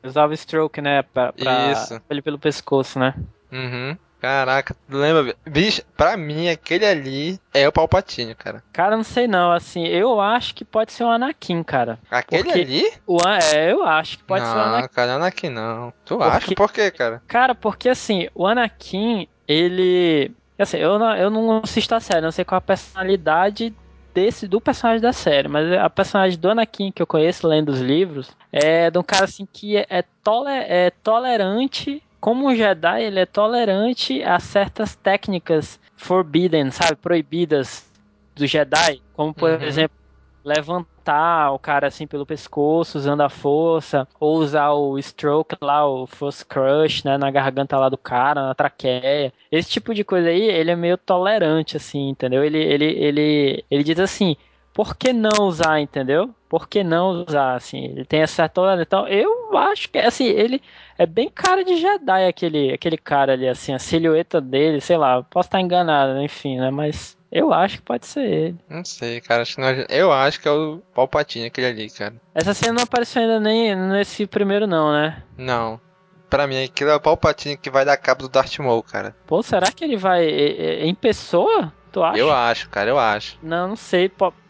Usava 0.04 0.32
o 0.32 0.36
stroke, 0.36 0.82
né, 0.82 1.04
pra, 1.04 1.32
pra 1.32 1.72
Isso. 1.72 2.02
ele 2.10 2.22
pelo 2.22 2.40
pescoço, 2.40 3.00
né? 3.00 3.14
Uhum. 3.52 3.98
Caraca, 4.22 4.76
tu 4.90 4.98
lembra? 4.98 5.34
Bicho, 5.46 5.82
pra 5.96 6.18
mim, 6.18 6.50
aquele 6.50 6.86
ali 6.86 7.40
é 7.54 7.68
o 7.68 7.72
Palpatine, 7.72 8.36
cara. 8.36 8.62
Cara, 8.74 8.98
não 8.98 9.04
sei 9.04 9.28
não, 9.28 9.52
assim, 9.52 9.86
eu 9.88 10.20
acho 10.20 10.54
que 10.54 10.66
pode 10.66 10.92
ser 10.92 11.06
o 11.06 11.10
Anakin, 11.10 11.64
cara. 11.64 11.98
Aquele 12.12 12.44
Porque- 12.44 12.60
ali? 12.60 12.92
O, 13.08 13.18
An- 13.26 13.40
é, 13.54 13.72
eu 13.72 13.84
acho 13.86 14.18
que 14.18 14.24
pode 14.26 14.44
não, 14.44 14.52
ser 14.52 14.58
o 14.58 14.62
Anakin. 14.62 14.94
cara, 14.94 15.14
Anakin 15.16 15.50
não. 15.50 15.94
Tu 16.04 16.18
Por 16.18 16.24
acha? 16.28 16.56
Por 16.56 16.72
quê, 16.74 16.92
cara? 16.92 17.22
Cara, 17.28 17.56
porque 17.56 17.88
assim, 17.88 18.28
o 18.36 18.46
Anakin, 18.46 19.26
ele. 19.48 20.32
Assim, 20.58 20.78
eu 20.78 21.00
não, 21.00 21.16
eu 21.16 21.30
não 21.30 21.62
assisto 21.64 21.96
a 21.96 22.02
série, 22.02 22.20
não 22.20 22.32
sei 22.34 22.44
qual 22.44 22.58
a 22.58 22.62
personalidade 22.62 23.74
desse 24.14 24.48
do 24.48 24.60
personagem 24.60 25.02
da 25.02 25.14
série, 25.14 25.48
mas 25.48 25.72
a 25.72 25.90
personagem 25.90 26.38
do 26.38 26.50
Anakin 26.50 26.92
que 26.92 27.02
eu 27.02 27.08
conheço 27.08 27.48
lendo 27.48 27.70
os 27.70 27.80
livros 27.80 28.32
é 28.52 28.92
de 28.92 28.98
um 29.00 29.04
cara 29.04 29.24
assim 29.24 29.48
que 29.54 29.78
é, 29.78 29.86
é, 29.90 30.04
tole- 30.24 30.50
é 30.52 30.92
tolerante. 31.02 32.04
Como 32.20 32.48
um 32.48 32.56
Jedi, 32.56 33.04
ele 33.04 33.20
é 33.20 33.26
tolerante 33.26 34.22
a 34.24 34.40
certas 34.40 34.96
técnicas 34.96 35.80
forbidden, 35.96 36.70
sabe? 36.72 36.96
Proibidas 36.98 37.90
do 38.36 38.46
Jedi. 38.46 39.02
Como, 39.14 39.34
por 39.34 39.50
Uhum. 39.50 39.62
exemplo, 39.62 39.96
levantar 40.44 41.52
o 41.52 41.60
cara 41.60 41.88
assim 41.88 42.08
pelo 42.08 42.26
pescoço 42.26 42.98
usando 42.98 43.22
a 43.22 43.30
força, 43.30 44.08
ou 44.20 44.38
usar 44.38 44.72
o 44.72 44.98
stroke 45.00 45.56
lá, 45.62 45.86
o 45.88 46.08
force 46.08 46.46
crush, 46.46 47.04
né, 47.04 47.18
na 47.18 47.30
garganta 47.30 47.78
lá 47.78 47.90
do 47.90 47.98
cara, 47.98 48.42
na 48.48 48.56
traqueia. 48.56 49.34
Esse 49.52 49.70
tipo 49.70 49.94
de 49.94 50.04
coisa 50.04 50.30
aí, 50.30 50.42
ele 50.42 50.72
é 50.72 50.76
meio 50.76 50.98
tolerante 50.98 51.78
assim, 51.78 52.10
entendeu? 52.10 52.44
Ele 52.44 52.58
ele 52.58 52.86
ele 52.86 53.66
ele 53.70 53.84
diz 53.84 54.00
assim: 54.00 54.36
"Por 54.74 54.96
que 54.96 55.12
não 55.14 55.46
usar, 55.48 55.80
entendeu? 55.80 56.34
Por 56.48 56.68
que 56.68 56.84
não 56.84 57.24
usar 57.28 57.56
assim?" 57.56 57.86
Ele 57.86 58.06
tem 58.06 58.22
essa 58.22 58.48
tolerância. 58.50 58.84
Então, 58.84 59.08
eu 59.08 59.58
acho 59.58 59.90
que 59.90 59.98
assim, 59.98 60.26
ele 60.26 60.62
é 60.98 61.06
bem 61.06 61.30
cara 61.30 61.64
de 61.64 61.78
Jedi 61.78 62.28
aquele 62.28 62.74
aquele 62.74 62.98
cara 62.98 63.34
ali 63.34 63.48
assim, 63.48 63.74
a 63.74 63.80
silhueta 63.80 64.40
dele, 64.42 64.82
sei 64.82 64.98
lá, 64.98 65.22
posso 65.24 65.48
estar 65.48 65.62
enganado, 65.62 66.20
enfim, 66.22 66.58
né, 66.60 66.70
mas 66.72 67.18
eu 67.32 67.54
acho 67.54 67.78
que 67.78 67.84
pode 67.84 68.08
ser 68.08 68.26
ele. 68.26 68.56
Não 68.68 68.84
sei, 68.84 69.22
cara. 69.22 69.44
Acho 69.44 69.56
que 69.56 69.62
não 69.62 69.68
é- 69.68 69.86
Eu 69.90 70.12
acho 70.12 70.40
que 70.42 70.48
é 70.48 70.52
o 70.52 70.82
Palpatine, 70.96 71.46
aquele 71.46 71.68
ali, 71.68 71.90
cara. 71.90 72.16
Essa 72.34 72.54
cena 72.56 72.74
não 72.74 72.84
apareceu 72.84 73.22
ainda 73.22 73.40
nem 73.40 73.76
nesse 73.76 74.26
primeiro, 74.26 74.66
não, 74.66 74.92
né? 74.92 75.22
Não. 75.38 75.80
Pra 76.28 76.46
mim, 76.48 76.64
aquilo 76.64 76.90
é 76.92 76.96
o 76.96 77.00
Palpatine 77.00 77.58
que 77.58 77.70
vai 77.72 77.84
dar 77.86 77.98
cabo 77.98 78.24
do 78.24 78.30
Darth 78.30 78.58
Maul, 78.60 78.82
cara. 78.84 79.16
Pô, 79.28 79.42
será 79.44 79.72
que 79.72 79.84
ele 79.84 79.98
vai 79.98 80.26
é, 80.26 80.82
é, 80.82 80.86
em 80.86 80.94
pessoa? 80.96 81.72
Tu 81.92 82.04
acha? 82.04 82.18
Eu 82.20 82.32
acho, 82.32 82.70
cara, 82.70 82.90
eu 82.90 83.00
acho. 83.00 83.38
Não, 83.42 83.70
não 83.70 83.76
sei. 83.76 84.10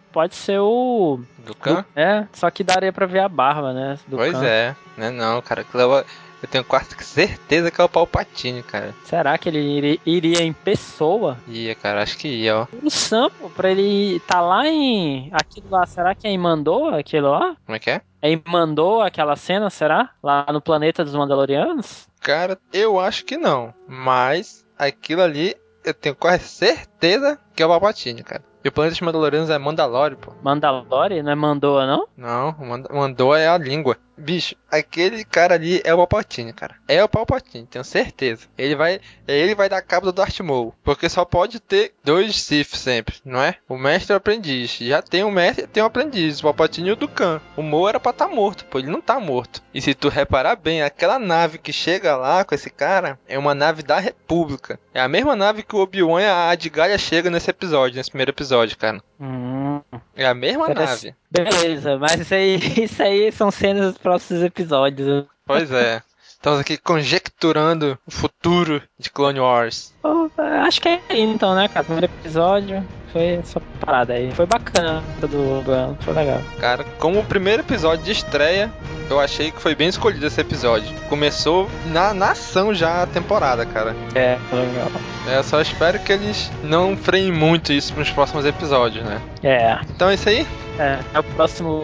Po- 0.09 0.13
pode 0.13 0.35
ser 0.35 0.59
o. 0.59 1.19
Do 1.45 1.55
Khan? 1.55 1.85
É, 1.95 2.25
só 2.33 2.49
que 2.49 2.63
daria 2.63 2.91
pra 2.93 3.05
ver 3.05 3.19
a 3.19 3.29
barba, 3.29 3.73
né? 3.73 3.97
Pois 4.09 4.41
é. 4.41 4.75
Né 4.97 5.09
não, 5.09 5.41
cara. 5.41 5.61
Aquilo 5.61 5.81
é 5.97 6.05
Eu 6.41 6.47
tenho 6.49 6.63
quase 6.63 6.87
certeza 7.03 7.69
que 7.69 7.81
é 7.81 7.83
o 7.83 7.89
Palpatine, 7.89 8.63
cara. 8.63 8.93
Será 9.03 9.37
que 9.37 9.49
ele 9.49 9.59
iri- 9.59 10.01
iria 10.05 10.41
em 10.41 10.53
pessoa? 10.53 11.37
Ia, 11.47 11.75
cara, 11.75 12.01
acho 12.01 12.17
que 12.17 12.27
ia, 12.29 12.59
ó. 12.59 12.67
O 12.81 12.89
sample, 12.89 13.49
pra 13.49 13.69
ele 13.69 14.19
tá 14.21 14.39
lá 14.39 14.65
em. 14.67 15.29
Aquilo 15.33 15.67
lá, 15.69 15.85
será 15.85 16.15
que 16.15 16.25
é 16.27 16.29
em 16.31 16.37
Mandou 16.37 16.89
aquilo 16.95 17.29
lá? 17.31 17.55
Como 17.65 17.75
é 17.75 17.79
que 17.79 17.89
é? 17.89 18.01
É 18.21 18.31
em 18.31 18.41
Mandou 18.47 19.01
aquela 19.01 19.35
cena, 19.35 19.69
será? 19.69 20.11
Lá 20.23 20.45
no 20.51 20.61
planeta 20.61 21.03
dos 21.03 21.13
Mandalorianos? 21.15 22.07
Cara, 22.21 22.57
eu 22.71 22.99
acho 22.99 23.25
que 23.25 23.35
não. 23.37 23.73
Mas 23.87 24.65
aquilo 24.77 25.21
ali, 25.21 25.55
eu 25.83 25.93
tenho 25.93 26.15
quase 26.15 26.43
certeza 26.45 27.39
que 27.55 27.63
é 27.63 27.65
o 27.65 27.69
Palpatine, 27.69 28.23
cara. 28.23 28.43
E 28.63 28.67
o 28.67 28.71
planeta 28.71 28.93
dos 28.93 29.01
Mandalorianos 29.01 29.49
é 29.49 29.57
Mandalore, 29.57 30.15
pô. 30.17 30.33
Mandalore, 30.43 31.21
não 31.23 31.31
é 31.31 31.35
Mandoa, 31.35 31.85
não? 31.87 32.07
Não, 32.17 32.49
o 32.59 32.65
Mand- 32.65 32.89
mandou 32.91 33.33
é 33.35 33.47
a 33.47 33.57
língua. 33.57 33.95
Bicho, 34.19 34.55
aquele 34.69 35.23
cara 35.23 35.55
ali 35.55 35.81
é 35.83 35.93
o 35.93 35.97
Palpatine, 35.97 36.51
cara. 36.51 36.75
É 36.87 37.03
o 37.03 37.07
Palpatine, 37.07 37.65
tenho 37.65 37.83
certeza. 37.85 38.47
Ele 38.57 38.75
vai, 38.75 38.99
ele 39.27 39.55
vai 39.55 39.69
dar 39.69 39.81
cabo 39.81 40.07
do 40.07 40.11
Darth 40.11 40.39
Maul, 40.41 40.75
porque 40.83 41.07
só 41.07 41.23
pode 41.23 41.59
ter 41.59 41.93
dois 42.03 42.41
Sith 42.41 42.75
sempre, 42.75 43.15
não 43.23 43.41
é? 43.41 43.55
O 43.67 43.77
mestre 43.77 44.13
e 44.13 44.15
o 44.15 44.17
aprendiz. 44.17 44.77
Já 44.79 45.01
tem 45.01 45.23
o 45.23 45.31
mestre 45.31 45.67
tem 45.67 45.81
o 45.81 45.85
aprendiz, 45.85 46.39
o 46.39 46.43
Palpatine 46.43 46.89
e 46.89 46.91
o 46.91 46.95
Dukan. 46.95 47.39
O 47.55 47.63
Maul 47.63 47.89
era 47.89 47.99
pra 47.99 48.11
estar 48.11 48.27
morto, 48.27 48.65
pô, 48.65 48.79
ele 48.79 48.91
não 48.91 49.01
tá 49.01 49.19
morto. 49.19 49.63
E 49.73 49.81
se 49.81 49.93
tu 49.93 50.09
reparar 50.09 50.55
bem, 50.55 50.81
aquela 50.81 51.17
nave 51.17 51.57
que 51.57 51.71
chega 51.71 52.17
lá 52.17 52.43
com 52.43 52.53
esse 52.53 52.69
cara 52.69 53.17
é 53.27 53.37
uma 53.39 53.55
nave 53.55 53.83
da 53.83 53.99
República. 53.99 54.79
É 54.93 54.99
a 54.99 55.07
mesma 55.07 55.35
nave 55.35 55.63
que 55.63 55.75
o 55.75 55.79
Obi-Wan 55.79 56.21
e 56.21 56.25
a 56.25 56.49
Adgalha 56.49 56.97
chegam 56.97 57.31
nesse 57.31 57.49
episódio, 57.49 57.97
nesse 57.97 58.09
primeiro 58.09 58.31
episódio, 58.31 58.77
cara. 58.77 59.01
Hum. 59.19 59.58
É 60.15 60.25
a 60.25 60.33
mesma 60.33 60.69
Interessante. 60.69 61.15
nave. 61.31 61.51
Beleza, 61.51 61.97
mas 61.97 62.19
isso 62.19 62.33
aí, 62.33 62.55
isso 62.83 63.03
aí 63.03 63.31
são 63.31 63.51
cenas 63.51 63.93
dos 63.93 63.97
próximos 63.97 64.43
episódios. 64.43 65.25
Pois 65.45 65.71
é. 65.71 66.01
Estamos 66.27 66.59
aqui 66.59 66.77
conjecturando 66.77 67.99
o 68.07 68.11
futuro 68.11 68.81
de 68.97 69.09
Clone 69.09 69.41
Wars. 69.41 69.93
Pô, 70.01 70.31
acho 70.65 70.79
que 70.79 70.87
é 70.87 71.01
então, 71.09 71.53
né, 71.53 71.67
cara? 71.67 71.83
Primeiro 71.83 72.05
episódio 72.05 72.85
foi 73.11 73.35
essa 73.41 73.61
parada 73.79 74.13
aí. 74.13 74.31
Foi 74.31 74.45
bacana 74.45 75.03
do 75.21 75.59
Obi-Wan, 75.59 75.95
foi 76.01 76.13
legal. 76.13 76.39
Cara, 76.59 76.83
como 76.99 77.19
o 77.19 77.23
primeiro 77.23 77.61
episódio 77.61 78.03
de 78.05 78.11
estreia, 78.11 78.71
eu 79.09 79.19
achei 79.19 79.51
que 79.51 79.61
foi 79.61 79.73
bem 79.75 79.87
escolhido 79.87 80.25
esse 80.25 80.39
episódio. 80.39 80.87
Começou 81.09 81.69
na, 81.87 82.13
na 82.13 82.31
ação 82.31 82.73
já 82.73 83.03
a 83.03 83.07
temporada, 83.07 83.65
cara. 83.65 83.95
É, 84.15 84.37
foi 84.49 84.59
legal. 84.59 84.87
É, 85.27 85.37
Eu 85.37 85.43
só 85.43 85.59
espero 85.61 85.99
que 85.99 86.11
eles 86.11 86.51
não 86.63 86.95
freiem 86.95 87.31
muito 87.31 87.73
isso 87.73 87.93
nos 87.95 88.09
próximos 88.11 88.45
episódios, 88.45 89.03
né? 89.05 89.21
É, 89.43 89.79
Então 89.89 90.09
é 90.09 90.13
isso 90.13 90.29
aí. 90.29 90.45
é, 90.77 90.99
é 91.13 91.19
o 91.19 91.23
próximo 91.23 91.83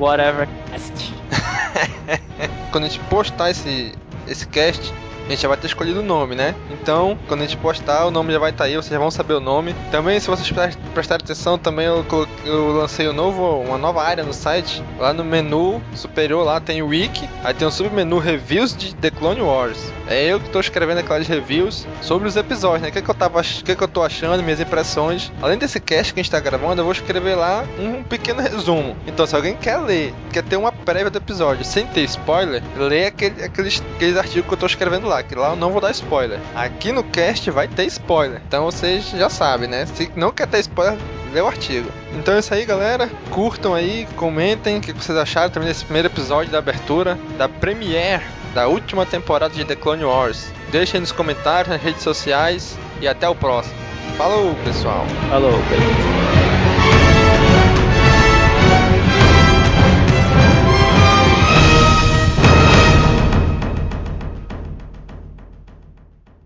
Whatever 0.00 0.48
Cast. 0.70 1.14
Quando 2.72 2.84
a 2.84 2.88
gente 2.88 3.00
postar 3.06 3.50
esse, 3.50 3.92
esse 4.26 4.46
cast, 4.48 4.92
a 5.28 5.30
gente 5.30 5.42
já 5.42 5.48
vai 5.48 5.56
ter 5.56 5.66
escolhido 5.66 6.00
o 6.00 6.02
nome, 6.02 6.34
né? 6.34 6.54
Então, 6.70 7.16
quando 7.28 7.42
a 7.42 7.46
gente 7.46 7.56
postar, 7.58 8.06
o 8.06 8.10
nome 8.10 8.32
já 8.32 8.38
vai 8.38 8.50
estar 8.50 8.64
aí, 8.64 8.74
vocês 8.74 8.90
já 8.90 8.98
vão 8.98 9.10
saber 9.10 9.34
o 9.34 9.40
nome. 9.40 9.74
Também, 9.90 10.18
se 10.18 10.26
vocês 10.28 10.50
pres- 10.50 10.78
prestarem 10.94 11.22
atenção, 11.24 11.58
também 11.58 11.86
eu, 11.86 12.02
colo- 12.04 12.26
eu 12.44 12.72
lancei 12.72 13.08
um 13.08 13.12
novo, 13.12 13.60
uma 13.60 13.78
nova 13.78 14.02
área 14.02 14.24
no 14.24 14.32
site. 14.32 14.82
Lá 14.98 15.12
no 15.12 15.22
menu 15.24 15.80
superior, 15.94 16.44
lá 16.44 16.60
tem 16.60 16.82
o 16.82 16.88
Wiki. 16.88 17.28
Aí 17.44 17.54
tem 17.54 17.68
um 17.68 17.70
submenu 17.70 18.18
Reviews 18.18 18.76
de 18.76 18.94
Clone 19.18 19.40
Wars. 19.40 19.92
É 20.06 20.24
eu 20.24 20.40
que 20.40 20.48
tô 20.50 20.60
escrevendo 20.60 20.98
aquelas 20.98 21.26
reviews 21.26 21.86
sobre 22.00 22.28
os 22.28 22.36
episódios, 22.36 22.82
né? 22.82 22.88
O 22.88 22.92
que, 22.92 23.02
que 23.02 23.10
eu 23.10 23.14
tava, 23.14 23.40
o 23.40 23.42
que, 23.42 23.74
que 23.74 23.82
eu 23.82 23.88
tô 23.88 24.02
achando, 24.02 24.42
minhas 24.42 24.60
impressões. 24.60 25.32
Além 25.42 25.58
desse 25.58 25.80
cast 25.80 26.14
que 26.14 26.20
a 26.20 26.22
gente 26.22 26.30
tá 26.30 26.40
gravando, 26.40 26.80
eu 26.80 26.84
vou 26.84 26.92
escrever 26.92 27.34
lá 27.34 27.64
um 27.78 28.02
pequeno 28.02 28.40
resumo. 28.40 28.96
Então, 29.06 29.26
se 29.26 29.34
alguém 29.34 29.54
quer 29.56 29.78
ler, 29.78 30.14
quer 30.32 30.42
ter 30.42 30.56
uma 30.56 30.72
prévia 30.72 31.10
do 31.10 31.18
episódio 31.18 31.64
sem 31.64 31.86
ter 31.86 32.02
spoiler, 32.04 32.62
lê 32.76 33.06
aquele, 33.06 33.44
aqueles, 33.44 33.82
aqueles 33.96 34.16
artigos 34.16 34.46
que 34.46 34.54
eu 34.54 34.58
tô 34.58 34.66
escrevendo 34.66 35.06
lá, 35.06 35.22
que 35.22 35.34
lá 35.34 35.50
eu 35.50 35.56
não 35.56 35.70
vou 35.70 35.80
dar 35.80 35.90
spoiler. 35.90 36.38
Aqui 36.54 36.92
no 36.92 37.02
cast 37.04 37.50
vai 37.50 37.68
ter 37.68 37.86
spoiler. 37.86 38.40
Então 38.46 38.64
vocês 38.64 39.10
já 39.10 39.28
sabem, 39.28 39.68
né? 39.68 39.86
Se 39.86 40.10
não 40.16 40.30
quer 40.30 40.46
ter 40.46 40.60
spoiler, 40.60 40.98
lê 41.32 41.40
o 41.40 41.46
artigo. 41.46 41.90
Então 42.14 42.34
é 42.34 42.38
isso 42.38 42.52
aí, 42.52 42.64
galera. 42.64 43.10
Curtam 43.30 43.74
aí, 43.74 44.06
comentem 44.16 44.78
o 44.78 44.80
que 44.80 44.92
vocês 44.92 45.16
acharam 45.16 45.50
também 45.50 45.68
desse 45.68 45.84
primeiro 45.84 46.08
episódio 46.08 46.50
da 46.50 46.58
abertura 46.58 47.18
da 47.36 47.48
premiere 47.48 48.22
da 48.54 48.66
última 48.66 49.04
temporada 49.04 49.54
de 49.54 49.64
The 49.64 49.76
Clone 49.76 50.04
Wars. 50.04 50.50
Deixem 50.70 51.00
nos 51.00 51.12
comentários, 51.12 51.68
nas 51.68 51.82
redes 51.82 52.02
sociais 52.02 52.78
e 53.00 53.06
até 53.06 53.28
o 53.28 53.34
próximo. 53.34 53.76
Falou, 54.16 54.54
pessoal! 54.64 55.06
Falou, 55.28 55.52
pessoal. 55.52 56.27